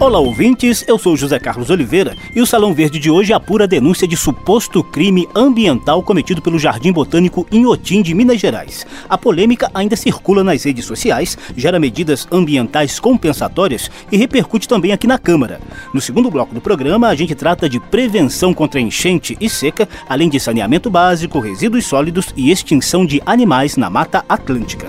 Olá, 0.00 0.18
ouvintes. 0.18 0.82
Eu 0.88 0.98
sou 0.98 1.14
José 1.14 1.38
Carlos 1.38 1.68
Oliveira 1.68 2.16
e 2.34 2.40
o 2.40 2.46
Salão 2.46 2.72
Verde 2.72 2.98
de 2.98 3.10
hoje 3.10 3.34
apura 3.34 3.64
a 3.64 3.66
denúncia 3.66 4.08
de 4.08 4.16
suposto 4.16 4.82
crime 4.82 5.28
ambiental 5.34 6.02
cometido 6.02 6.40
pelo 6.40 6.58
Jardim 6.58 6.90
Botânico 6.90 7.46
Inhotim 7.52 8.00
de 8.00 8.14
Minas 8.14 8.40
Gerais. 8.40 8.86
A 9.06 9.18
polêmica 9.18 9.70
ainda 9.74 9.96
circula 9.96 10.42
nas 10.42 10.64
redes 10.64 10.86
sociais, 10.86 11.36
gera 11.54 11.78
medidas 11.78 12.26
ambientais 12.32 12.98
compensatórias 12.98 13.90
e 14.10 14.16
repercute 14.16 14.66
também 14.66 14.90
aqui 14.90 15.06
na 15.06 15.18
Câmara. 15.18 15.60
No 15.92 16.00
segundo 16.00 16.30
bloco 16.30 16.54
do 16.54 16.62
programa, 16.62 17.08
a 17.08 17.14
gente 17.14 17.34
trata 17.34 17.68
de 17.68 17.78
prevenção 17.78 18.54
contra 18.54 18.80
enchente 18.80 19.36
e 19.38 19.50
seca, 19.50 19.86
além 20.08 20.30
de 20.30 20.40
saneamento 20.40 20.88
básico, 20.88 21.40
resíduos 21.40 21.84
sólidos 21.84 22.32
e 22.34 22.50
extinção 22.50 23.04
de 23.04 23.20
animais 23.26 23.76
na 23.76 23.90
Mata 23.90 24.24
Atlântica. 24.26 24.86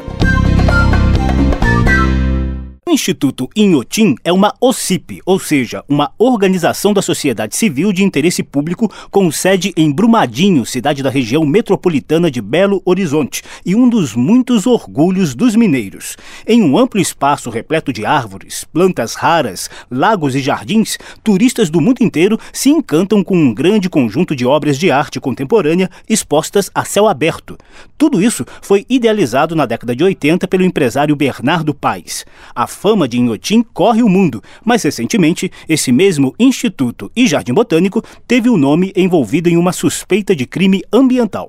O 2.92 2.94
Instituto 2.94 3.50
Inhotim 3.56 4.16
é 4.22 4.34
uma 4.34 4.54
OCIP, 4.60 5.22
ou 5.26 5.40
seja, 5.40 5.82
uma 5.88 6.12
organização 6.20 6.92
da 6.92 7.02
sociedade 7.02 7.56
civil 7.56 7.94
de 7.94 8.04
interesse 8.04 8.44
público 8.44 8.92
com 9.10 9.32
sede 9.32 9.72
em 9.78 9.90
Brumadinho, 9.90 10.66
cidade 10.66 11.02
da 11.02 11.10
região 11.10 11.46
metropolitana 11.46 12.30
de 12.30 12.42
Belo 12.42 12.82
Horizonte, 12.84 13.44
e 13.66 13.76
um 13.76 13.88
dos 13.88 14.14
muitos 14.14 14.68
orgulhos 14.68 15.34
dos 15.34 15.56
mineiros. 15.56 16.18
Em 16.46 16.62
um 16.62 16.78
amplo 16.78 17.00
espaço 17.00 17.50
repleto 17.50 17.94
de 17.94 18.06
árvores, 18.06 18.66
plantas 18.66 19.16
raras, 19.16 19.70
lagos 19.90 20.36
e 20.36 20.42
jardins, 20.42 20.98
turistas 21.24 21.70
do 21.70 21.80
mundo 21.80 22.04
inteiro 22.04 22.38
se 22.52 22.70
encantam 22.70 23.24
com 23.24 23.38
um 23.38 23.54
grande 23.54 23.90
conjunto 23.90 24.36
de 24.36 24.46
obras 24.46 24.78
de 24.78 24.92
arte 24.92 25.18
contemporânea 25.18 25.90
expostas 26.10 26.70
a 26.76 26.84
céu 26.84 27.08
aberto. 27.08 27.58
Tudo 27.98 28.22
isso 28.22 28.46
foi 28.62 28.86
idealizado 28.90 29.56
na 29.56 29.66
década 29.66 29.96
de 29.96 30.04
80 30.04 30.46
pelo 30.46 30.66
empresário 30.66 31.16
Bernardo 31.16 31.74
Paes. 31.74 32.26
A 32.54 32.68
fama 32.82 33.08
de 33.08 33.20
Inhotim 33.20 33.62
corre 33.62 34.02
o 34.02 34.10
mundo, 34.10 34.42
mas 34.66 34.82
recentemente 34.82 35.52
esse 35.70 35.92
mesmo 35.92 36.34
instituto 36.40 37.12
e 37.16 37.28
jardim 37.28 37.54
botânico 37.54 38.04
teve 38.28 38.50
o 38.50 38.58
nome 38.58 38.92
envolvido 38.96 39.48
em 39.48 39.56
uma 39.56 39.72
suspeita 39.72 40.36
de 40.36 40.48
crime 40.48 40.82
ambiental. 40.92 41.48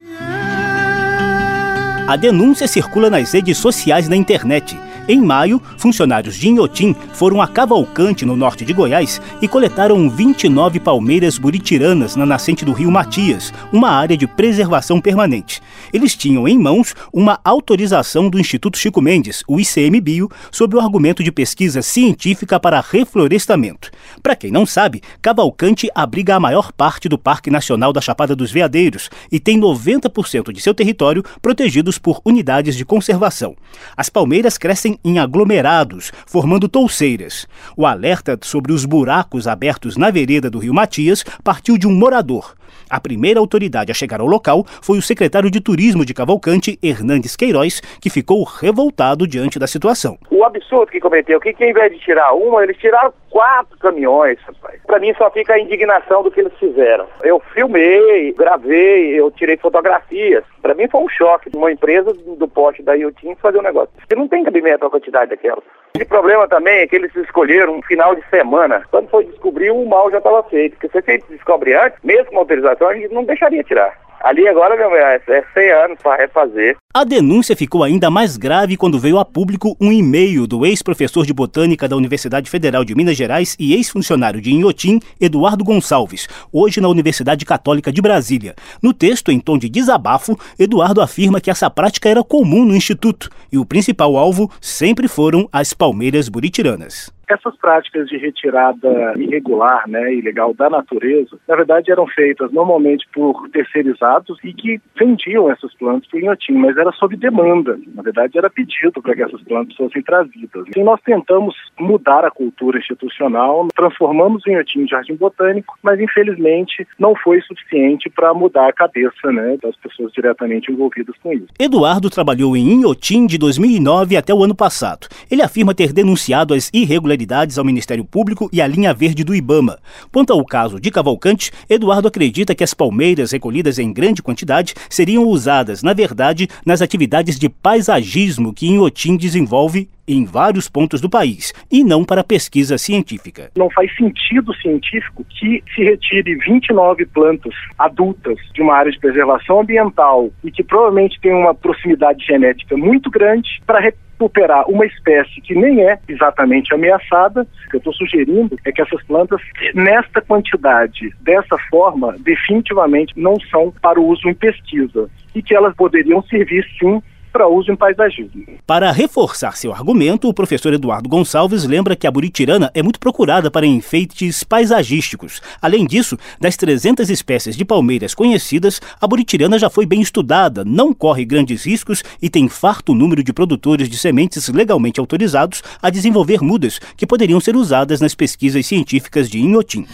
A 2.07 2.17
denúncia 2.17 2.69
circula 2.69 3.09
nas 3.09 3.33
redes 3.33 3.57
sociais 3.57 4.11
na 4.11 4.17
internet 4.17 4.77
em 5.09 5.21
maio, 5.21 5.61
funcionários 5.77 6.37
de 6.37 6.49
Inhotim 6.49 6.95
foram 7.13 7.43
a 7.43 7.49
Cavalcante, 7.49 8.25
no 8.25 8.37
norte 8.37 8.65
de 8.65 8.73
Goiás, 8.73 9.21
e 9.41 9.49
coletaram 9.49 10.09
29 10.09 10.79
palmeiras 10.79 11.39
buritiranas 11.39 12.15
na 12.15 12.25
nascente 12.25 12.65
do 12.65 12.73
rio 12.73 12.91
Matias, 12.91 13.53
uma 13.73 13.91
área 13.91 14.17
de 14.17 14.29
preservação 14.29 15.01
permanente. 15.01 15.61
Eles 15.93 16.15
tinham 16.15 16.47
em 16.47 16.57
mãos 16.57 16.95
uma 17.13 17.41
autorização 17.45 18.31
do 18.31 18.39
Instituto 18.39 18.79
Chico 18.79 19.01
Mendes, 19.01 19.43
o 19.49 19.59
ICMBio, 19.59 20.31
sob 20.53 20.77
o 20.77 20.81
argumento 20.81 21.23
de 21.23 21.33
pesquisa 21.33 21.83
científica 21.83 22.61
para 22.61 22.81
reflorestamento. 22.81 23.91
Para 24.23 24.37
quem 24.37 24.53
não 24.53 24.65
sabe, 24.65 25.03
Cavalcante 25.21 25.91
abriga 25.95 26.37
a 26.37 26.41
maior 26.41 26.71
parte 26.71 27.09
do 27.09 27.19
Parque 27.19 27.51
Nacional 27.51 27.93
da 27.93 28.01
Chapada 28.01 28.37
dos 28.37 28.53
Veadeiros 28.53 29.11
e 29.31 29.41
tem 29.41 29.61
90% 29.61 30.53
de 30.53 30.61
seu 30.61 30.73
território 30.73 31.25
protegidos 31.41 31.99
por 31.99 32.21
unidades 32.25 32.77
de 32.77 32.85
conservação. 32.85 33.57
As 33.97 34.09
palmeiras 34.09 34.57
crescem 34.57 34.92
em 35.05 35.19
aglomerados, 35.19 36.13
formando 36.27 36.69
touceiras. 36.69 37.47
O 37.77 37.87
alerta 37.87 38.39
sobre 38.43 38.73
os 38.73 38.85
buracos 38.85 39.47
abertos 39.47 39.97
na 39.97 40.11
vereda 40.11 40.51
do 40.51 40.59
Rio 40.59 40.75
Matias 40.75 41.25
partiu 41.43 41.77
de 41.77 41.87
um 41.87 41.95
morador. 41.95 42.55
A 42.89 43.01
primeira 43.01 43.41
autoridade 43.41 43.91
a 43.91 43.95
chegar 43.95 44.21
ao 44.21 44.27
local 44.27 44.65
foi 44.83 44.99
o 44.99 45.03
secretário 45.03 45.51
de 45.51 45.61
Turismo 45.61 46.05
de 46.05 46.15
Cavalcante, 46.15 46.79
Hernandes 46.83 47.37
Queiroz, 47.37 47.81
que 48.01 48.11
ficou 48.11 48.45
revoltado 48.45 49.27
diante 49.27 49.59
da 49.59 49.67
situação. 49.67 50.19
O 50.31 50.45
absurdo 50.45 50.93
que 50.93 51.01
cometeu, 51.01 51.41
que, 51.41 51.53
que 51.53 51.65
ao 51.65 51.71
invés 51.71 51.93
de 51.93 51.99
tirar 51.99 52.33
uma, 52.33 52.63
eles 52.63 52.77
tiraram 52.77 53.13
quatro 53.31 53.79
caminhões, 53.79 54.39
rapaz. 54.41 54.81
Para 54.87 54.99
mim 54.99 55.15
só 55.15 55.31
fica 55.31 55.55
a 55.55 55.59
indignação 55.59 56.23
do 56.23 56.31
que 56.31 56.41
eles 56.41 56.53
fizeram. 56.59 57.07
Eu 57.23 57.41
filmei, 57.55 58.33
gravei, 58.33 59.19
eu 59.19 59.31
tirei 59.31 59.57
fotografias. 59.57 60.45
Para 60.61 60.75
mim 60.75 60.87
foi 60.89 61.01
um 61.01 61.09
choque 61.09 61.51
uma 61.55 61.73
empresa 61.73 62.13
do 62.13 62.49
poste 62.49 62.83
da 62.83 62.95
Iotim 62.95 63.35
fazer 63.37 63.59
um 63.59 63.63
negócio. 63.63 63.91
Porque 63.97 64.15
não 64.15 64.29
tem 64.29 64.45
cabimento 64.45 64.85
a 64.85 64.91
quantidade 64.91 65.31
daquela. 65.31 65.63
O 66.03 66.07
problema 66.07 66.49
também 66.49 66.81
é 66.81 66.87
que 66.87 66.97
eles 66.97 67.15
escolheram 67.17 67.77
um 67.77 67.83
final 67.83 68.15
de 68.15 68.23
semana. 68.29 68.83
Quando 68.91 69.09
foi 69.09 69.25
descobrir, 69.25 69.71
o 69.71 69.87
mal 69.87 70.11
já 70.11 70.19
estava 70.19 70.43
feito. 70.45 70.77
Porque 70.77 70.89
se 70.89 71.01
você 71.01 71.23
descobre 71.31 71.75
antes, 71.75 71.99
mesmo 72.03 72.27
com 72.27 72.39
autorização, 72.39 72.89
a 72.89 72.95
gente 72.95 73.15
não 73.15 73.25
deixaria 73.25 73.63
tirar. 73.63 73.97
Ali 74.23 74.47
agora, 74.47 74.77
meu 74.77 74.95
é 74.95 75.21
100 75.53 75.71
anos 75.73 75.99
para 76.01 76.23
refazer. 76.23 76.77
A 76.95 77.03
denúncia 77.03 77.57
ficou 77.57 77.83
ainda 77.83 78.09
mais 78.09 78.37
grave 78.37 78.77
quando 78.77 78.97
veio 78.97 79.19
a 79.19 79.25
público 79.25 79.77
um 79.81 79.91
e-mail 79.91 80.47
do 80.47 80.65
ex-professor 80.65 81.27
de 81.27 81.33
botânica 81.33 81.89
da 81.89 81.97
Universidade 81.97 82.49
Federal 82.49 82.85
de 82.85 82.95
Minas 82.95 83.17
Gerais 83.17 83.57
e 83.59 83.75
ex-funcionário 83.75 84.41
de 84.41 84.53
Inhotim, 84.53 85.01
Eduardo 85.21 85.65
Gonçalves, 85.65 86.29
hoje 86.53 86.81
na 86.81 86.89
Universidade 86.89 87.45
Católica 87.45 87.91
de 87.91 88.01
Brasília. 88.01 88.55
No 88.81 88.93
texto, 88.95 89.33
em 89.33 89.41
tom 89.41 89.59
de 89.59 89.69
desabafo, 89.69 90.39
Eduardo 90.57 91.01
afirma 91.01 91.41
que 91.41 91.51
essa 91.51 91.69
prática 91.69 92.09
era 92.09 92.23
comum 92.23 92.65
no 92.65 92.77
instituto 92.77 93.29
e 93.51 93.59
o 93.59 93.67
principal 93.67 94.17
alvo 94.17 94.49
sempre 94.61 95.09
foram 95.09 95.49
as 95.53 95.75
palmeiras 95.75 96.29
buritiranas. 96.29 97.11
Essas 97.33 97.57
práticas 97.57 98.09
de 98.09 98.17
retirada 98.17 99.15
irregular, 99.17 99.89
né, 99.89 100.15
ilegal 100.15 100.55
da 100.55 100.69
natureza, 100.69 101.39
na 101.49 101.57
verdade 101.57 101.91
eram 101.91 102.07
feitas 102.07 102.53
normalmente 102.53 103.07
por 103.13 103.49
terceirizados 103.51 104.39
e 104.45 104.53
que 104.53 104.81
vendiam 104.99 105.51
essas 105.51 105.75
plantas 105.75 106.09
para 106.09 106.19
o 106.19 106.21
Inhotim, 106.21 106.53
mas 106.53 106.77
era 106.77 106.93
sob 106.93 107.17
demanda. 107.17 107.79
Na 107.95 108.03
verdade, 108.03 108.39
era 108.39 108.51
pedido 108.51 109.01
para 109.03 109.15
que 109.15 109.23
essas 109.23 109.43
plantas 109.43 109.77
fossem 109.77 110.03
trazidas. 110.03 110.65
Então, 110.69 110.85
nós 110.85 111.01
tentamos 111.03 111.55
mudar 111.79 112.25
a 112.25 112.31
cultura 112.31 112.79
institucional, 112.79 113.69
transformamos 113.75 114.45
o 114.45 114.51
Inhotim 114.51 114.81
em 114.81 114.89
jardim 114.89 115.15
botânico, 115.15 115.79
mas 115.83 116.01
infelizmente 116.01 116.87
não 116.99 117.15
foi 117.15 117.41
suficiente 117.43 118.11
para 118.11 118.35
mudar 118.35 118.69
a 118.69 118.73
cabeça 118.73 119.33
né, 119.33 119.57
das 119.63 119.77
pessoas 119.77 120.13
diretamente 120.13 120.71
envolvidas 120.71 121.15
com 121.23 121.33
isso. 121.33 121.47
Eduardo 121.59 122.11
trabalhou 122.11 122.57
em 122.57 122.73
Inhotim 122.73 123.27
de 123.27 123.39
2009 123.39 124.17
até 124.17 124.35
o 124.35 124.43
ano 124.43 124.55
passado. 124.55 125.07
Ele 125.31 125.43
afirma 125.43 125.75
ter 125.75 125.93
denunciado 125.93 126.55
as 126.55 126.71
irregularidades 126.73 127.22
ao 127.59 127.65
Ministério 127.65 128.05
Público 128.05 128.49
e 128.53 128.61
à 128.61 128.67
linha 128.67 128.93
verde 128.93 129.25
do 129.25 129.35
Ibama. 129.35 129.79
Quanto 130.13 130.33
ao 130.33 130.45
caso 130.45 130.81
de 130.81 130.91
Cavalcante, 130.91 131.51
Eduardo 131.69 132.09
acredita 132.09 132.55
que 132.55 132.65
as 132.65 132.75
palmeiras 132.75 133.33
recolhidas 133.33 133.79
em 133.79 133.93
grande 133.93 134.23
quantidade 134.23 134.75
seriam 134.91 135.25
usadas, 135.25 135.83
na 135.83 135.93
verdade, 135.93 136.49
nas 136.67 136.83
atividades 136.83 137.39
de 137.39 137.49
paisagismo 137.49 138.53
que 138.53 138.67
Inhotim 138.67 139.17
desenvolve 139.17 139.89
em 140.07 140.25
vários 140.25 140.69
pontos 140.69 141.01
do 141.01 141.09
país 141.09 141.53
e 141.71 141.85
não 141.85 142.05
para 142.05 142.25
pesquisa 142.25 142.77
científica. 142.77 143.51
Não 143.57 143.71
faz 143.71 143.95
sentido 143.97 144.55
científico 144.55 145.25
que 145.29 145.63
se 145.75 145.85
retire 145.85 146.35
29 146.37 147.07
plantas 147.07 147.55
adultas 147.79 148.37
de 148.53 148.63
uma 148.63 148.75
área 148.75 148.91
de 148.91 148.99
preservação 148.99 149.61
ambiental 149.61 150.31
e 150.45 150.51
que 150.51 150.63
provavelmente 150.63 151.21
tem 151.21 151.33
uma 151.33 151.55
proximidade 151.55 152.25
genética 152.25 152.77
muito 152.77 153.11
grande 153.11 153.63
para 153.67 153.81
recuperar 154.23 154.69
uma 154.69 154.87
espécie 154.87 155.41
que 155.41 155.55
nem 155.55 155.83
é 155.83 155.99
exatamente 156.09 156.73
ameaçada. 156.73 157.43
O 157.43 157.71
que 157.71 157.77
eu 157.77 157.79
estou 157.79 157.93
sugerindo 157.95 158.57
é 158.65 158.71
que 158.71 158.81
essas 158.81 159.03
plantas, 159.05 159.41
nesta 159.75 160.21
quantidade, 160.21 161.13
dessa 161.21 161.57
forma, 161.71 162.15
definitivamente 162.21 163.13
não 163.17 163.35
são 163.51 163.73
para 163.83 164.01
o 164.01 164.07
uso 164.07 164.29
em 164.29 164.35
pesquisa 164.35 165.11
e 165.35 165.43
que 165.43 165.55
elas 165.55 165.75
poderiam 165.75 166.23
servir 166.23 166.65
sim 166.79 167.03
para 167.33 167.49
uso 167.49 167.73
em 167.73 167.77
paisagismo. 167.77 168.45
Para 168.67 168.93
reforçar 168.93 169.57
seu 169.57 169.73
argumento, 169.73 170.29
o 170.29 170.35
professor 170.35 170.73
Eduardo 170.73 171.09
Gonçalves 171.09 171.65
lembra 171.65 171.97
que 171.97 172.07
a 172.07 172.11
buritirana 172.11 172.71
é 172.75 172.83
muito 172.83 173.01
procurada 173.01 173.51
para 173.51 173.67
enfeites 173.67 174.45
paisagísticos. 174.45 175.41
Além 175.61 175.87
disso, 175.87 176.19
das 176.39 176.57
300 176.57 177.09
espécies 177.11 177.57
de 177.57 177.65
palmeiras 177.65 178.15
conhecidas, 178.15 178.81
a 179.01 179.07
buritirana 179.07 179.59
já 179.59 179.71
foi 179.71 179.87
bem 179.87 180.01
estudada, 180.01 180.65
não 180.65 180.93
corre 180.93 181.25
grandes 181.25 181.65
riscos 181.65 182.03
e 182.21 182.29
tem 182.29 182.49
farto 182.49 182.95
número 182.95 183.23
de 183.25 183.33
produtores 183.33 183.89
de 183.89 183.97
sementes 183.97 184.49
legalmente 184.49 185.01
autorizados 185.01 185.63
a 185.81 185.91
desenvolver 185.91 186.43
mudas 186.43 186.79
que 186.97 187.07
poderiam 187.07 187.41
ser 187.41 187.57
usadas 187.57 188.01
nas 188.01 188.15
pesquisas 188.15 188.67
científicas 188.67 189.29
de 189.29 189.41
Inhotim. 189.41 189.87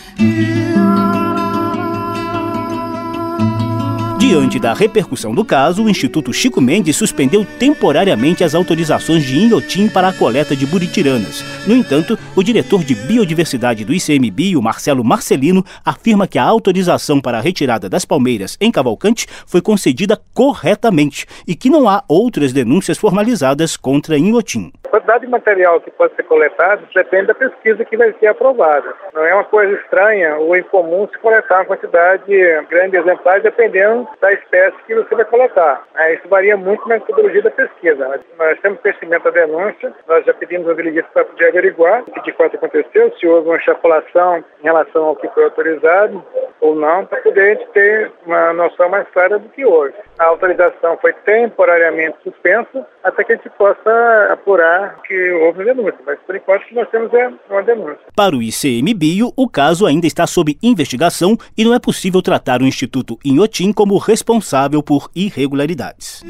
Diante 4.28 4.60
da 4.60 4.75
repercussão 4.75 5.34
do 5.34 5.42
caso, 5.42 5.82
o 5.82 5.88
Instituto 5.88 6.34
Chico 6.34 6.60
Mendes 6.60 6.94
suspendeu 6.96 7.46
temporariamente 7.58 8.44
as 8.44 8.54
autorizações 8.54 9.25
de 9.25 9.38
Inhotim 9.38 9.88
para 9.88 10.08
a 10.08 10.12
coleta 10.12 10.54
de 10.54 10.66
buritiranas. 10.66 11.42
No 11.66 11.75
entanto, 11.75 12.19
o 12.36 12.42
diretor 12.42 12.84
de 12.84 12.94
Biodiversidade 12.94 13.86
do 13.86 13.94
ICMBio, 13.94 14.60
Marcelo 14.60 15.02
Marcelino, 15.02 15.64
afirma 15.82 16.28
que 16.28 16.38
a 16.38 16.44
autorização 16.44 17.22
para 17.22 17.38
a 17.38 17.40
retirada 17.40 17.88
das 17.88 18.04
palmeiras 18.04 18.58
em 18.60 18.70
Cavalcante 18.70 19.26
foi 19.46 19.62
concedida 19.62 20.20
corretamente 20.34 21.25
e 21.46 21.54
que 21.54 21.70
não 21.70 21.88
há 21.88 22.04
outras 22.06 22.52
denúncias 22.52 22.98
formalizadas 22.98 23.78
contra 23.78 24.19
Inhotim. 24.19 24.70
A 24.84 24.90
quantidade 24.90 25.25
de 25.25 25.30
material 25.30 25.80
que 25.80 25.90
pode 25.90 26.14
ser 26.16 26.22
coletado 26.25 26.82
depende 26.94 27.28
da 27.28 27.34
pesquisa 27.34 27.84
que 27.84 27.96
vai 27.96 28.12
ser 28.20 28.26
aprovada. 28.26 28.94
Não 29.14 29.25
é 29.25 29.34
uma 29.34 29.44
coisa 29.44 29.72
estranha 29.75 30.36
ou 30.36 30.56
incomum 30.56 31.06
se 31.10 31.19
coletar 31.19 31.60
uma 31.60 31.66
quantidade 31.66 32.25
grande 32.70 32.90
de 32.92 32.96
exemplares 32.98 33.42
dependendo 33.42 34.08
da 34.20 34.32
espécie 34.32 34.76
que 34.86 34.94
você 34.94 35.14
vai 35.14 35.24
coletar. 35.24 35.84
É, 35.96 36.14
isso 36.14 36.28
varia 36.28 36.56
muito 36.56 36.86
na 36.88 36.96
metodologia 36.96 37.42
da 37.42 37.50
pesquisa. 37.50 38.08
Nós, 38.08 38.20
nós 38.36 38.60
temos 38.60 38.80
conhecimento 38.80 39.24
da 39.24 39.30
denúncia, 39.30 39.92
nós 40.06 40.24
já 40.24 40.34
pedimos 40.34 40.68
ao 40.68 40.74
delegado 40.74 41.06
para 41.12 41.24
poder 41.24 41.48
averiguar 41.48 42.02
o 42.02 42.12
que 42.12 42.22
de 42.22 42.32
fato 42.32 42.56
aconteceu, 42.56 43.12
se 43.18 43.26
houve 43.26 43.48
uma 43.48 43.56
extrapolação 43.56 44.44
em 44.60 44.64
relação 44.64 45.04
ao 45.04 45.16
que 45.16 45.28
foi 45.28 45.44
autorizado 45.44 46.24
ou 46.60 46.75
não, 46.75 47.06
para 47.06 47.20
poder 47.20 47.40
a 47.40 47.55
gente 47.55 47.69
ter 47.72 48.12
uma 48.26 48.52
noção 48.52 48.88
mais 48.88 49.06
clara 49.10 49.38
do 49.38 49.49
que 49.49 49.64
houve. 49.64 49.94
A 50.19 50.25
autorização 50.25 50.99
foi 51.00 51.12
temporariamente 51.12 52.16
suspensa 52.22 52.87
até 53.02 53.25
que 53.25 53.32
a 53.32 53.37
gente 53.37 53.50
possa 53.50 54.28
apurar 54.31 55.00
que 55.06 55.31
houve 55.32 55.64
denúncia, 55.64 55.99
mas 56.05 56.19
por 56.26 56.37
enquanto 56.37 56.62
o 56.62 56.66
que 56.66 56.75
nós 56.75 56.88
temos 56.90 57.12
é 57.14 57.31
uma 57.50 57.62
denúncia. 57.62 57.99
Para 58.14 58.37
o 58.37 58.43
ICMBio, 58.43 59.32
o 59.37 59.49
caso 59.49 59.87
ainda 59.87 60.06
está 60.06 60.26
sob 60.26 60.58
investigação 60.62 61.37
e 61.56 61.64
não 61.64 61.75
é 61.75 61.78
possível 61.78 62.20
tratar 62.22 62.61
o 62.61 62.66
Instituto 62.66 63.19
Inhotim 63.25 63.72
como 63.72 63.96
responsável 63.99 64.82
por 64.82 65.08
irregularidades. 65.14 66.22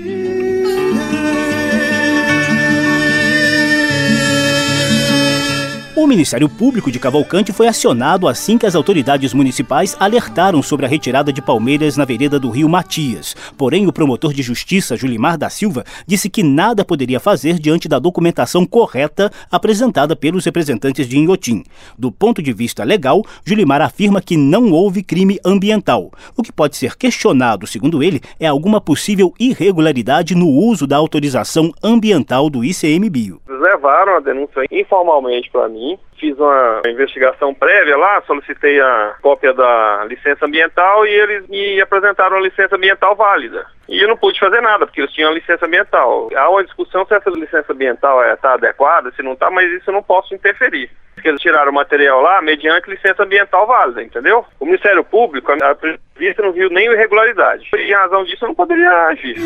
O 6.08 6.16
Ministério 6.18 6.48
Público 6.48 6.90
de 6.90 6.98
Cavalcante 6.98 7.52
foi 7.52 7.68
acionado 7.68 8.26
assim 8.26 8.56
que 8.56 8.64
as 8.64 8.74
autoridades 8.74 9.34
municipais 9.34 9.94
alertaram 10.00 10.62
sobre 10.62 10.86
a 10.86 10.88
retirada 10.88 11.30
de 11.30 11.42
palmeiras 11.42 11.98
na 11.98 12.06
vereda 12.06 12.40
do 12.40 12.48
rio 12.48 12.66
Matias. 12.66 13.36
Porém, 13.58 13.86
o 13.86 13.92
promotor 13.92 14.32
de 14.32 14.40
justiça, 14.40 14.96
Julimar 14.96 15.36
da 15.36 15.50
Silva, 15.50 15.84
disse 16.06 16.30
que 16.30 16.42
nada 16.42 16.82
poderia 16.82 17.20
fazer 17.20 17.58
diante 17.58 17.90
da 17.90 17.98
documentação 17.98 18.64
correta 18.64 19.30
apresentada 19.52 20.16
pelos 20.16 20.46
representantes 20.46 21.06
de 21.06 21.18
Inhotim. 21.18 21.62
Do 21.98 22.10
ponto 22.10 22.42
de 22.42 22.54
vista 22.54 22.84
legal, 22.84 23.22
Julimar 23.44 23.82
afirma 23.82 24.22
que 24.22 24.38
não 24.38 24.72
houve 24.72 25.02
crime 25.02 25.38
ambiental. 25.44 26.10
O 26.34 26.42
que 26.42 26.50
pode 26.50 26.78
ser 26.78 26.96
questionado, 26.96 27.66
segundo 27.66 28.02
ele, 28.02 28.22
é 28.40 28.46
alguma 28.46 28.80
possível 28.80 29.34
irregularidade 29.38 30.34
no 30.34 30.48
uso 30.48 30.86
da 30.86 30.96
autorização 30.96 31.70
ambiental 31.84 32.48
do 32.48 32.64
ICMBio. 32.64 33.42
Levaram 33.46 34.16
a 34.16 34.20
denúncia 34.20 34.64
informalmente 34.70 35.50
para 35.50 35.68
mim 35.68 35.97
fiz 36.18 36.36
uma 36.38 36.82
investigação 36.86 37.54
prévia 37.54 37.96
lá, 37.96 38.20
solicitei 38.26 38.80
a 38.80 39.14
cópia 39.22 39.54
da 39.54 40.04
licença 40.06 40.44
ambiental 40.44 41.06
e 41.06 41.10
eles 41.10 41.48
me 41.48 41.80
apresentaram 41.80 42.36
a 42.36 42.40
licença 42.40 42.76
ambiental 42.76 43.14
válida. 43.14 43.66
E 43.88 44.02
eu 44.02 44.08
não 44.08 44.16
pude 44.16 44.38
fazer 44.38 44.60
nada, 44.60 44.86
porque 44.86 45.00
eles 45.00 45.12
tinham 45.12 45.30
a 45.30 45.34
licença 45.34 45.64
ambiental. 45.64 46.28
Há 46.34 46.50
uma 46.50 46.64
discussão 46.64 47.06
se 47.06 47.14
essa 47.14 47.30
licença 47.30 47.72
ambiental 47.72 48.22
está 48.24 48.50
é, 48.50 48.54
adequada, 48.54 49.10
se 49.12 49.22
não 49.22 49.32
está, 49.32 49.50
mas 49.50 49.70
isso 49.72 49.88
eu 49.88 49.94
não 49.94 50.02
posso 50.02 50.34
interferir. 50.34 50.90
Porque 51.14 51.28
eles 51.28 51.40
tiraram 51.40 51.72
o 51.72 51.74
material 51.74 52.20
lá 52.20 52.40
mediante 52.42 52.90
licença 52.90 53.24
ambiental 53.24 53.66
válida, 53.66 54.02
entendeu? 54.02 54.44
O 54.60 54.66
Ministério 54.66 55.02
Público, 55.02 55.50
a 55.50 55.76
vista 56.16 56.42
não 56.42 56.52
viu 56.52 56.68
nem 56.70 56.92
irregularidade. 56.92 57.68
E 57.74 57.90
em 57.90 57.94
razão 57.94 58.24
disso 58.24 58.44
eu 58.44 58.48
não 58.48 58.54
poderia 58.54 58.90
agir. 59.06 59.36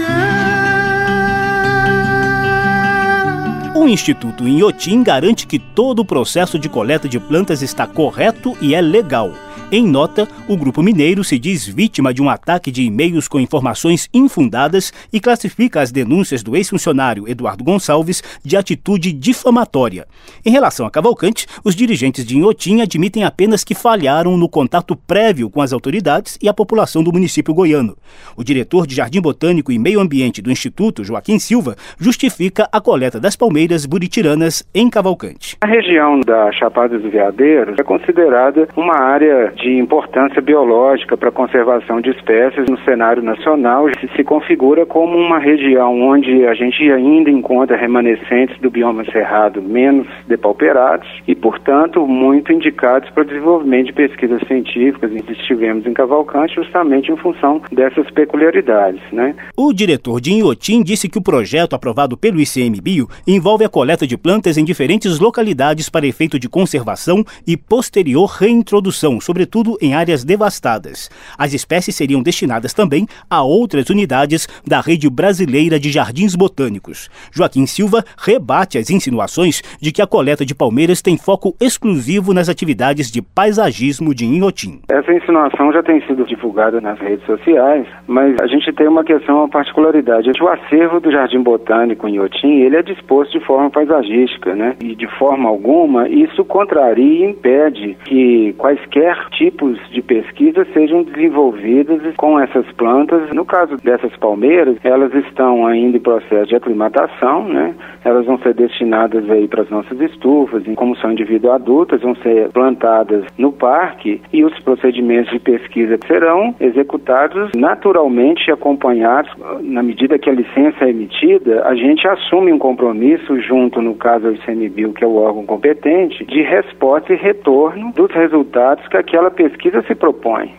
O 3.75 3.89
Instituto 3.89 4.47
Inhotim 4.47 5.03
garante 5.03 5.47
que 5.47 5.59
todo 5.59 6.01
o 6.01 6.05
processo 6.05 6.59
de 6.59 6.69
coleta 6.69 7.09
de 7.09 7.19
plantas 7.19 7.63
está 7.63 7.87
correto 7.87 8.55
e 8.61 8.75
é 8.75 8.83
legal. 8.83 9.33
Em 9.75 9.87
nota, 9.87 10.29
o 10.47 10.55
Grupo 10.55 10.83
Mineiro 10.83 11.25
se 11.25 11.39
diz 11.39 11.67
vítima 11.67 12.13
de 12.13 12.21
um 12.21 12.29
ataque 12.29 12.71
de 12.71 12.83
e-mails 12.83 13.27
com 13.27 13.41
informações 13.41 14.07
infundadas 14.13 14.93
e 15.11 15.19
classifica 15.19 15.81
as 15.81 15.91
denúncias 15.91 16.43
do 16.43 16.55
ex-funcionário 16.55 17.27
Eduardo 17.27 17.65
Gonçalves 17.65 18.23
de 18.45 18.55
atitude 18.55 19.15
difamatória. 19.15 20.07
Em 20.45 20.51
relação 20.51 20.85
a 20.85 20.91
Cavalcante, 20.91 21.47
os 21.65 21.75
dirigentes 21.75 22.23
de 22.23 22.37
Inhotim 22.37 22.83
admitem 22.83 23.25
apenas 23.25 23.65
que 23.65 23.75
falharam 23.75 24.37
no 24.37 24.47
contato 24.47 24.95
prévio 24.95 25.49
com 25.49 25.63
as 25.63 25.73
autoridades 25.73 26.39
e 26.43 26.51
a 26.51 26.53
população 26.53 27.03
do 27.03 27.11
município 27.11 27.55
goiano. 27.55 27.97
O 28.37 28.45
diretor 28.45 28.87
de 28.87 28.95
Jardim 28.95 29.23
Botânico 29.23 29.73
e 29.73 29.79
Meio 29.79 30.01
Ambiente 30.01 30.43
do 30.43 30.51
Instituto, 30.51 31.03
Joaquim 31.03 31.39
Silva, 31.39 31.77
justifica 31.99 32.69
a 32.71 32.79
coleta 32.79 33.19
das 33.19 33.37
palmeiras 33.37 33.87
buritiranas 33.87 34.63
em 34.75 34.91
Cavalcante. 34.91 35.57
A 35.63 35.67
região 35.67 36.21
da 36.21 36.53
Chapada 36.53 36.99
dos 36.99 37.11
Veadeiros 37.11 37.79
é 37.79 37.83
considerada 37.83 38.69
uma 38.77 39.01
área 39.01 39.42
de 39.51 39.79
importância 39.79 40.41
biológica 40.41 41.17
para 41.17 41.29
a 41.29 41.33
conservação 41.33 42.01
de 42.01 42.11
espécies 42.11 42.67
no 42.69 42.79
cenário 42.81 43.23
nacional 43.23 43.89
se, 43.99 44.09
se 44.17 44.25
configura 44.25 44.87
como 44.87 45.17
uma 45.17 45.39
região 45.39 46.01
onde 46.01 46.47
a 46.47 46.55
gente 46.55 46.91
ainda 46.91 47.31
encontra 47.31 47.77
remanescentes 47.77 48.59
do 48.61 48.71
bioma 48.71 49.05
cerrado 49.07 49.63
menos 49.63 50.07
depauperados 50.27 51.09
e, 51.27 51.35
portanto, 51.35 52.07
muito 52.07 52.53
indicados 52.53 53.09
para 53.11 53.23
o 53.23 53.27
desenvolvimento 53.27 53.87
de 53.87 53.93
pesquisas 53.93 54.41
científicas. 54.47 55.11
E 55.13 55.33
estivemos 55.33 55.87
em 55.87 55.93
Cavalcante 55.93 56.55
justamente 56.55 57.11
em 57.11 57.17
função 57.17 57.61
dessas 57.71 58.11
peculiaridades. 58.11 59.01
Né? 59.13 59.35
O 59.57 59.73
diretor 59.73 60.21
de 60.21 60.33
Inhotim 60.33 60.83
disse 60.83 61.09
que 61.09 61.19
o 61.19 61.23
projeto 61.23 61.75
aprovado 61.75 62.17
pelo 62.17 62.41
ICMBio 62.41 63.09
envolve 63.27 63.65
a 63.65 63.69
coleta 63.69 64.07
de 64.07 64.17
plantas 64.17 64.57
em 64.57 64.65
diferentes 64.65 65.19
localidades 65.19 65.89
para 65.89 66.07
efeito 66.07 66.39
de 66.39 66.49
conservação 66.49 67.25
e 67.47 67.57
posterior 67.57 68.27
reintrodução, 68.27 69.21
sobretudo 69.33 69.79
em 69.81 69.95
áreas 69.95 70.25
devastadas. 70.25 71.09
As 71.39 71.55
espécies 71.55 71.97
seriam 71.97 72.23
destinadas 72.23 72.75
também 72.75 73.07
a 73.31 73.43
outras 73.43 73.89
unidades 73.89 74.47
da 74.67 74.79
rede 74.81 75.09
brasileira 75.09 75.81
de 75.81 75.91
jardins 75.91 76.37
botânicos. 76.37 77.09
Joaquim 77.33 77.65
Silva 77.65 78.05
rebate 78.19 78.77
as 78.77 78.91
insinuações 78.91 79.63
de 79.81 79.91
que 79.91 80.03
a 80.03 80.07
coleta 80.07 80.45
de 80.45 80.55
palmeiras 80.55 81.01
tem 81.01 81.17
foco 81.17 81.57
exclusivo 81.59 82.35
nas 82.35 82.51
atividades 82.51 83.11
de 83.11 83.23
paisagismo 83.23 84.15
de 84.15 84.27
Inhotim. 84.27 84.83
Essa 84.91 85.15
insinuação 85.15 85.73
já 85.73 85.83
tem 85.83 86.07
sido 86.07 86.27
divulgada 86.27 86.79
nas 86.81 86.99
redes 86.99 87.25
sociais, 87.25 87.87
mas 88.07 88.37
a 88.39 88.47
gente 88.47 88.71
tem 88.75 88.87
uma 88.87 89.03
questão, 89.03 89.39
uma 89.39 89.49
particularidade. 89.49 90.31
O 90.43 90.49
acervo 90.49 91.01
do 91.01 91.11
Jardim 91.11 91.41
Botânico 91.41 92.07
Inhotim, 92.07 92.61
ele 92.61 92.77
é 92.77 92.83
disposto 92.83 93.39
de 93.39 93.45
forma 93.47 93.71
paisagística, 93.71 94.55
né? 94.55 94.77
E 94.83 94.95
de 94.95 95.07
forma 95.19 95.49
alguma, 95.49 96.07
isso 96.09 96.45
contraria 96.45 97.27
e 97.27 97.31
impede 97.31 97.97
que 98.05 98.53
quaisquer 98.59 99.22
tipos 99.31 99.79
de 99.91 100.03
pesquisa 100.03 100.67
sejam 100.73 101.03
desenvolvidas 101.03 102.01
com 102.17 102.39
essas 102.39 102.67
plantas. 102.73 103.31
No 103.33 103.45
caso 103.45 103.77
dessas 103.77 104.15
palmeiras, 104.17 104.77
elas 104.85 105.15
estão 105.15 105.67
ainda 105.67 105.97
em 105.97 106.01
processo 106.01 106.47
de 106.49 106.57
aclimatação, 106.57 107.49
né? 107.49 107.75
Elas 108.05 108.27
vão 108.27 108.39
ser 108.39 108.55
destinadas 108.55 109.29
aí 109.31 109.47
para 109.47 109.63
as 109.63 109.71
nossas 109.71 110.01
estufas, 110.01 110.67
e 110.67 110.75
como 110.75 110.97
são 110.97 111.13
indivíduos 111.13 111.55
adultas, 111.55 112.03
vão 112.03 112.15
ser 112.17 112.51
plantadas 112.51 113.25
no 113.39 113.53
parque 113.53 114.21
e 114.33 114.45
os 114.45 114.59
procedimentos 114.61 115.33
de 115.33 115.39
pesquisa 115.39 115.99
serão 116.07 116.55
executados 116.61 117.51
naturalmente 117.55 118.51
acompanhados. 118.51 119.31
Na 119.61 119.83
medida 119.83 120.19
que 120.19 120.31
a 120.31 120.33
licença 120.33 120.85
é 120.85 120.91
emitida, 120.91 121.63
a 121.67 121.75
gente 121.75 122.07
assume 122.07 122.53
um 122.53 122.59
compromisso 122.59 123.41
junto, 123.41 123.81
no 123.81 123.95
caso 123.95 124.27
do 124.27 124.35
ICMBio, 124.35 124.93
que 124.93 125.05
é 125.05 125.07
o 125.07 125.17
órgão 125.17 125.45
competente, 125.47 126.25
de 126.25 126.43
resposta 126.43 127.13
e 127.13 127.17
retorno 127.17 127.93
dos 127.93 128.11
resultados 128.13 128.87
que 128.89 129.12
aquela 129.13 129.31
pesquisa 129.31 129.85
se 129.87 129.95
propõe. 129.95 130.55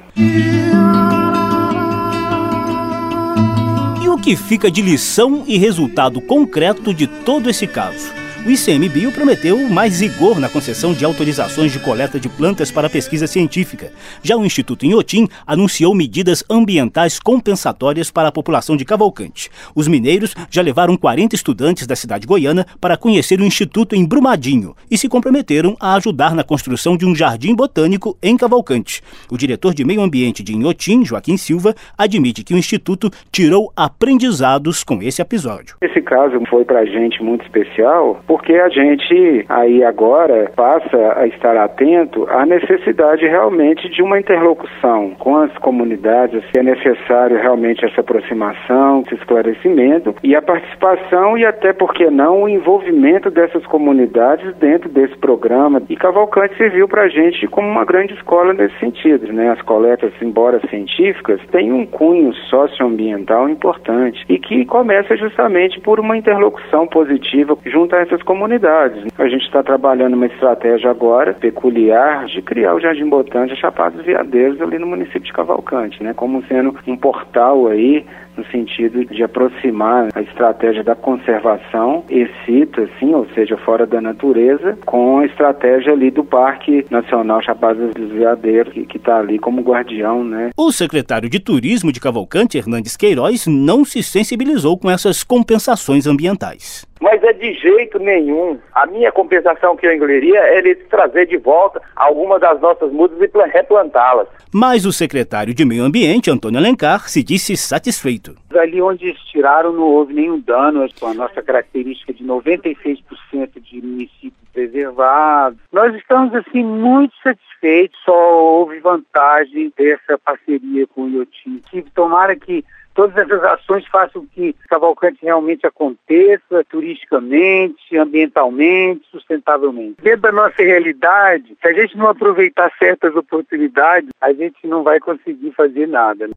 E 4.04 4.08
o 4.08 4.16
que 4.18 4.36
fica 4.36 4.70
de 4.70 4.80
lição 4.80 5.44
e 5.48 5.58
resultado 5.58 6.22
concreto 6.22 6.94
de 6.94 7.08
todo 7.08 7.50
esse 7.50 7.66
caso? 7.66 8.23
O 8.46 8.52
ICMBio 8.52 9.10
prometeu 9.14 9.58
mais 9.70 10.02
rigor 10.02 10.38
na 10.38 10.50
concessão 10.50 10.94
de 10.94 11.06
autorizações 11.06 11.72
de 11.72 11.80
coleta 11.80 12.20
de 12.20 12.28
plantas 12.28 12.70
para 12.70 12.90
pesquisa 12.90 13.26
científica. 13.26 13.94
Já 14.22 14.36
o 14.36 14.46
Instituto 14.46 14.86
Inhotim 14.86 15.30
anunciou 15.48 15.96
medidas 15.96 16.44
ambientais 16.50 17.20
compensatórias 17.20 18.12
para 18.12 18.28
a 18.28 18.32
população 18.34 18.76
de 18.76 18.84
Cavalcante. 18.84 19.50
Os 19.74 19.88
mineiros 19.88 20.36
já 20.50 20.62
levaram 20.62 20.98
40 20.98 21.34
estudantes 21.36 21.88
da 21.88 21.96
cidade 21.96 22.28
goiana 22.28 22.66
para 22.82 22.98
conhecer 22.98 23.40
o 23.40 23.46
Instituto 23.46 23.96
em 23.96 24.06
Brumadinho 24.06 24.76
e 24.92 24.98
se 24.98 25.08
comprometeram 25.08 25.78
a 25.80 25.96
ajudar 25.96 26.36
na 26.36 26.44
construção 26.44 26.98
de 26.98 27.06
um 27.06 27.16
jardim 27.16 27.56
botânico 27.56 28.18
em 28.22 28.36
Cavalcante. 28.36 29.02
O 29.32 29.38
diretor 29.38 29.74
de 29.74 29.86
Meio 29.86 30.02
Ambiente 30.02 30.44
de 30.44 30.54
Inhotim, 30.54 31.06
Joaquim 31.06 31.38
Silva, 31.38 31.74
admite 31.98 32.44
que 32.44 32.54
o 32.54 32.58
Instituto 32.58 33.10
tirou 33.32 33.72
aprendizados 33.74 34.84
com 34.84 35.02
esse 35.02 35.22
episódio. 35.22 35.78
Esse 35.82 36.02
caso 36.02 36.42
foi 36.50 36.66
para 36.66 36.80
a 36.80 36.86
gente 36.86 37.24
muito 37.24 37.46
especial 37.46 38.22
porque 38.34 38.56
a 38.56 38.68
gente 38.68 39.46
aí 39.48 39.84
agora 39.84 40.52
passa 40.56 41.14
a 41.18 41.28
estar 41.28 41.56
atento 41.56 42.26
à 42.32 42.44
necessidade 42.48 43.28
realmente 43.28 43.88
de 43.90 44.02
uma 44.02 44.20
interlocução 44.20 45.12
com 45.20 45.38
as 45.38 45.56
comunidades, 45.60 46.44
se 46.50 46.58
é 46.58 46.64
necessário 46.64 47.38
realmente 47.38 47.86
essa 47.86 48.02
aproximação, 48.02 49.04
esse 49.06 49.14
esclarecimento 49.14 50.16
e 50.24 50.36
a 50.36 50.42
participação 50.42 51.38
e 51.38 51.46
até 51.46 51.74
porque 51.74 52.10
não 52.10 52.42
o 52.42 52.50
envolvimento 52.50 53.30
dessas 53.30 53.64
comunidades 53.68 54.56
dentro 54.56 54.90
desse 54.90 55.16
programa. 55.18 55.84
E 55.88 55.96
Cavalcante 55.96 56.58
serviu 56.58 56.88
para 56.88 57.04
a 57.04 57.10
gente 57.10 57.46
como 57.46 57.68
uma 57.68 57.86
grande 57.86 58.16
escola 58.16 58.52
nesse 58.52 58.80
sentido, 58.80 59.32
né? 59.32 59.52
As 59.52 59.62
coletas, 59.62 60.12
embora 60.20 60.60
científicas, 60.72 61.40
têm 61.52 61.72
um 61.72 61.86
cunho 61.86 62.34
socioambiental 62.50 63.48
importante 63.48 64.26
e 64.28 64.40
que 64.40 64.66
começa 64.66 65.16
justamente 65.18 65.80
por 65.82 66.00
uma 66.00 66.18
interlocução 66.18 66.88
positiva 66.88 67.56
junto 67.64 67.96
a 67.96 68.00
essas 68.00 68.23
comunidades. 68.24 69.06
A 69.18 69.28
gente 69.28 69.46
está 69.46 69.62
trabalhando 69.62 70.16
uma 70.16 70.26
estratégia 70.26 70.90
agora 70.90 71.34
peculiar 71.34 72.26
de 72.26 72.42
criar 72.42 72.74
o 72.76 72.80
Jardim 72.80 73.08
Botânico 73.08 73.56
Chapados 73.56 74.04
Veadeiros 74.04 74.62
ali 74.62 74.80
no 74.80 74.88
município 74.88 75.22
de 75.22 75.34
Cavalcante, 75.34 76.02
né? 76.04 76.14
Como 76.14 76.44
sendo 76.46 76.76
um 76.88 76.98
portal 76.98 77.68
aí 77.68 78.06
no 78.38 78.46
sentido 78.48 79.06
de 79.06 79.24
aproximar 79.24 80.10
a 80.14 80.22
estratégia 80.22 80.84
da 80.84 80.96
conservação, 80.96 82.04
excita, 82.10 82.84
assim, 82.84 83.14
ou 83.14 83.28
seja, 83.34 83.58
fora 83.58 83.86
da 83.86 84.02
natureza, 84.02 84.78
com 84.86 85.20
a 85.20 85.26
estratégia 85.26 85.94
ali 85.94 86.12
do 86.12 86.24
Parque 86.24 86.86
Nacional 86.90 87.42
Chapadas 87.42 87.94
dos 87.94 88.12
Veadeiros, 88.12 88.74
que 88.74 88.98
está 88.98 89.20
ali 89.20 89.40
como 89.40 89.62
guardião, 89.62 90.24
né? 90.24 90.52
O 90.58 90.72
secretário 90.72 91.30
de 91.30 91.40
Turismo 91.40 91.92
de 91.92 92.00
Cavalcante, 92.00 92.58
Hernandes 92.58 92.98
Queiroz, 92.98 93.46
não 93.48 93.86
se 93.86 94.02
sensibilizou 94.02 94.78
com 94.78 94.90
essas 94.90 95.24
compensações 95.24 96.08
ambientais. 96.08 96.86
Mas 97.04 97.22
é 97.22 97.34
de 97.34 97.54
jeito 97.56 98.00
nenhum. 98.00 98.58
A 98.74 98.86
minha 98.86 99.12
compensação 99.12 99.76
que 99.76 99.86
eu 99.86 99.94
engoliria 99.94 100.40
é 100.40 100.62
de 100.62 100.76
trazer 100.76 101.26
de 101.26 101.38
volta 101.38 101.82
algumas 101.98 102.40
das 102.40 102.62
nossas 102.62 102.94
mudas 102.94 103.20
e 103.20 103.30
replantá-las. 103.52 104.28
Mas 104.54 104.86
o 104.86 104.94
secretário 104.94 105.54
de 105.54 105.66
Meio 105.66 105.84
Ambiente, 105.84 106.32
Antônio 106.32 106.60
Alencar, 106.60 107.10
se 107.10 107.22
disse 107.22 107.58
satisfeito. 107.58 108.23
Ali 108.58 108.82
onde 108.82 109.08
eles 109.08 109.22
tiraram 109.24 109.74
não 109.74 109.84
houve 109.84 110.14
nenhum 110.14 110.40
dano, 110.40 110.88
com 111.00 111.08
a 111.08 111.14
nossa 111.14 111.42
característica 111.42 112.14
de 112.14 112.24
96% 112.24 113.60
de 113.62 113.82
município 113.82 114.34
preservado. 114.54 115.58
Nós 115.72 115.94
estamos 115.96 116.34
assim 116.36 116.64
muito 116.64 117.14
satisfeitos, 117.22 118.00
só 118.06 118.14
houve 118.14 118.80
vantagem 118.80 119.74
dessa 119.76 120.18
parceria 120.18 120.86
com 120.88 121.04
o 121.04 121.10
IoT. 121.10 121.86
Tomara 121.94 122.36
que 122.36 122.64
todas 122.94 123.16
essas 123.18 123.44
ações 123.44 123.86
façam 123.88 124.26
que 124.34 124.56
Cavalcante 124.70 125.20
realmente 125.22 125.66
aconteça 125.66 126.64
turisticamente, 126.70 127.98
ambientalmente, 127.98 129.06
sustentavelmente. 129.12 130.02
Dentro 130.02 130.22
da 130.22 130.32
nossa 130.32 130.62
realidade, 130.62 131.56
se 131.62 131.68
a 131.68 131.74
gente 131.74 131.98
não 131.98 132.08
aproveitar 132.08 132.72
certas 132.78 133.16
oportunidades, 133.16 134.10
a 134.22 134.32
gente 134.34 134.66
não 134.66 134.84
vai 134.84 135.00
conseguir 135.00 135.52
fazer 135.52 135.88
nada. 135.88 136.30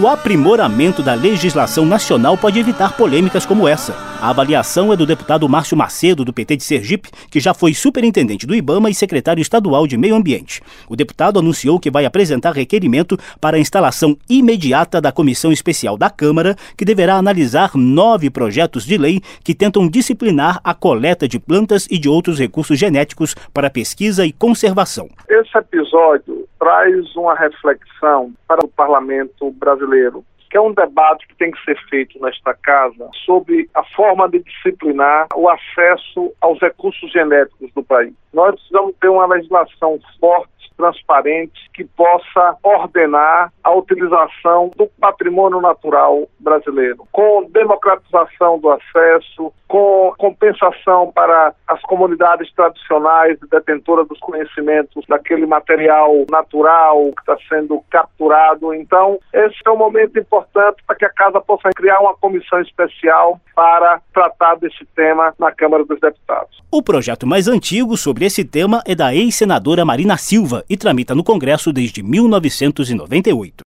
O 0.00 0.06
aprimoramento 0.06 1.02
da 1.02 1.14
legislação 1.14 1.84
nacional 1.84 2.36
pode 2.36 2.58
evitar 2.58 2.96
polêmicas 2.96 3.44
como 3.44 3.66
essa. 3.66 4.11
A 4.22 4.30
avaliação 4.30 4.92
é 4.92 4.96
do 4.96 5.04
deputado 5.04 5.48
Márcio 5.48 5.76
Macedo, 5.76 6.24
do 6.24 6.32
PT 6.32 6.58
de 6.58 6.62
Sergipe, 6.62 7.10
que 7.28 7.40
já 7.40 7.52
foi 7.52 7.74
superintendente 7.74 8.46
do 8.46 8.54
IBAMA 8.54 8.88
e 8.88 8.94
secretário 8.94 9.42
estadual 9.42 9.84
de 9.84 9.98
Meio 9.98 10.14
Ambiente. 10.14 10.62
O 10.88 10.94
deputado 10.94 11.40
anunciou 11.40 11.80
que 11.80 11.90
vai 11.90 12.04
apresentar 12.04 12.52
requerimento 12.52 13.18
para 13.40 13.56
a 13.56 13.60
instalação 13.60 14.16
imediata 14.30 15.00
da 15.00 15.10
comissão 15.10 15.50
especial 15.50 15.98
da 15.98 16.08
Câmara, 16.08 16.54
que 16.78 16.84
deverá 16.84 17.16
analisar 17.16 17.72
nove 17.74 18.30
projetos 18.30 18.86
de 18.86 18.96
lei 18.96 19.20
que 19.42 19.56
tentam 19.56 19.88
disciplinar 19.88 20.60
a 20.62 20.72
coleta 20.72 21.26
de 21.26 21.40
plantas 21.40 21.88
e 21.90 21.98
de 21.98 22.08
outros 22.08 22.38
recursos 22.38 22.78
genéticos 22.78 23.34
para 23.52 23.70
pesquisa 23.70 24.24
e 24.24 24.30
conservação. 24.30 25.08
Esse 25.28 25.58
episódio 25.58 26.46
traz 26.60 27.16
uma 27.16 27.34
reflexão 27.34 28.32
para 28.46 28.64
o 28.64 28.68
parlamento 28.68 29.50
brasileiro 29.58 30.24
que 30.52 30.58
é 30.58 30.60
um 30.60 30.74
debate 30.74 31.26
que 31.26 31.34
tem 31.34 31.50
que 31.50 31.64
ser 31.64 31.78
feito 31.88 32.20
nesta 32.20 32.52
casa 32.52 33.08
sobre 33.24 33.70
a 33.72 33.82
forma 33.96 34.28
de 34.28 34.38
disciplinar 34.40 35.28
o 35.34 35.48
acesso 35.48 36.30
aos 36.42 36.60
recursos 36.60 37.10
genéticos 37.10 37.72
do 37.72 37.82
país. 37.82 38.12
Nós 38.34 38.54
precisamos 38.56 38.94
ter 39.00 39.08
uma 39.08 39.24
legislação 39.24 39.98
forte 40.20 40.52
transparente 40.76 41.70
que 41.72 41.84
possa 41.84 42.56
ordenar 42.62 43.50
a 43.64 43.74
utilização 43.74 44.70
do 44.76 44.86
patrimônio 45.00 45.60
natural 45.60 46.28
brasileiro, 46.38 47.06
com 47.10 47.44
democratização 47.50 48.58
do 48.58 48.70
acesso, 48.70 49.52
com 49.72 50.12
compensação 50.18 51.10
para 51.14 51.54
as 51.66 51.80
comunidades 51.80 52.52
tradicionais 52.52 53.38
detentoras 53.50 54.06
dos 54.06 54.18
conhecimentos 54.18 55.02
daquele 55.08 55.46
material 55.46 56.26
natural 56.30 57.10
que 57.12 57.22
está 57.22 57.38
sendo 57.48 57.82
capturado. 57.90 58.74
Então, 58.74 59.18
esse 59.32 59.56
é 59.64 59.70
um 59.70 59.78
momento 59.78 60.18
importante 60.18 60.82
para 60.86 60.94
que 60.94 61.06
a 61.06 61.08
casa 61.08 61.40
possa 61.40 61.70
criar 61.74 62.00
uma 62.00 62.14
comissão 62.14 62.60
especial 62.60 63.40
para 63.56 63.98
tratar 64.12 64.56
desse 64.56 64.84
tema 64.94 65.32
na 65.38 65.50
Câmara 65.50 65.86
dos 65.86 65.98
Deputados. 65.98 66.62
O 66.70 66.82
projeto 66.82 67.26
mais 67.26 67.48
antigo 67.48 67.96
sobre 67.96 68.26
esse 68.26 68.44
tema 68.44 68.82
é 68.86 68.94
da 68.94 69.14
ex-senadora 69.14 69.86
Marina 69.86 70.18
Silva 70.18 70.62
e 70.68 70.76
tramita 70.76 71.14
no 71.14 71.24
Congresso 71.24 71.72
desde 71.72 72.02
1998. 72.02 73.62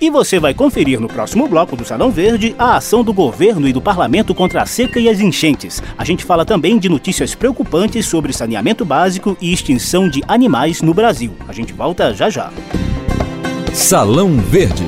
E 0.00 0.10
você 0.10 0.38
vai 0.38 0.52
conferir 0.52 1.00
no 1.00 1.08
próximo 1.08 1.48
bloco 1.48 1.76
do 1.76 1.84
Salão 1.84 2.10
Verde 2.10 2.54
a 2.58 2.76
ação 2.76 3.02
do 3.02 3.12
governo 3.12 3.66
e 3.66 3.72
do 3.72 3.80
parlamento 3.80 4.34
contra 4.34 4.62
a 4.62 4.66
seca 4.66 5.00
e 5.00 5.08
as 5.08 5.20
enchentes. 5.20 5.82
A 5.96 6.04
gente 6.04 6.24
fala 6.24 6.44
também 6.44 6.78
de 6.78 6.88
notícias 6.88 7.34
preocupantes 7.34 8.06
sobre 8.06 8.32
saneamento 8.32 8.84
básico 8.84 9.36
e 9.40 9.52
extinção 9.52 10.08
de 10.08 10.22
animais 10.28 10.82
no 10.82 10.92
Brasil. 10.92 11.32
A 11.48 11.52
gente 11.52 11.72
volta 11.72 12.12
já 12.12 12.28
já. 12.28 12.52
Salão 13.72 14.36
Verde 14.36 14.86